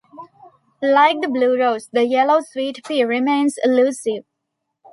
Like 0.81 1.21
the 1.21 1.27
blue 1.27 1.59
rose, 1.59 1.87
the 1.93 2.03
yellow 2.03 2.41
sweet 2.41 2.83
pea 2.87 3.03
remains 3.03 3.59
elusive. 3.63 4.25